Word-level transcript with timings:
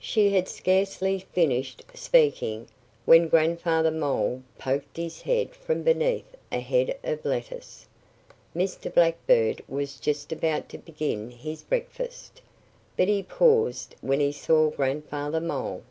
She 0.00 0.30
had 0.30 0.48
scarcely 0.48 1.20
finished 1.20 1.84
speaking 1.94 2.66
when 3.04 3.28
Grandfather 3.28 3.92
Mole 3.92 4.42
poked 4.58 4.96
his 4.96 5.22
head 5.22 5.54
from 5.54 5.84
beneath 5.84 6.34
a 6.50 6.58
head 6.58 6.98
of 7.04 7.24
lettuce. 7.24 7.86
Mr. 8.56 8.92
Blackbird 8.92 9.62
was 9.68 10.00
just 10.00 10.32
about 10.32 10.68
to 10.70 10.78
begin 10.78 11.30
his 11.30 11.62
breakfast. 11.62 12.40
But 12.96 13.06
he 13.06 13.22
paused 13.22 13.94
when 14.00 14.18
he 14.18 14.32
saw 14.32 14.70
Grandfather 14.70 15.38
Mole. 15.40 15.82